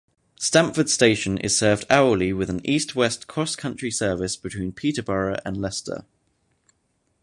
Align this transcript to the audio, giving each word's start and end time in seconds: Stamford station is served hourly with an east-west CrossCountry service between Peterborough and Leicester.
Stamford 0.39 0.89
station 0.89 1.37
is 1.37 1.55
served 1.55 1.85
hourly 1.87 2.33
with 2.33 2.49
an 2.49 2.59
east-west 2.67 3.27
CrossCountry 3.27 3.93
service 3.93 4.35
between 4.35 4.71
Peterborough 4.71 5.39
and 5.45 5.55
Leicester. 5.57 6.05